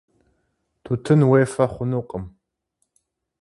[0.83, 2.25] Tutın vuêfe xhunukhım.